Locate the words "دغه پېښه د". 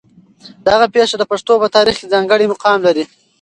0.67-1.23